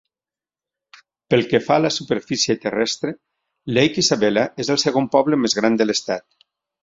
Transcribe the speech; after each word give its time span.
Pel 1.33 1.43
que 1.49 1.59
fa 1.65 1.75
a 1.81 1.83
la 1.85 1.91
superfície 1.97 2.55
terrestre, 2.63 3.13
Lake 3.79 4.03
Isabella 4.05 4.45
és 4.65 4.71
el 4.77 4.83
segon 4.85 5.11
poble 5.17 5.39
més 5.45 5.59
gran 5.61 5.77
de 5.83 5.87
l'estat. 5.91 6.27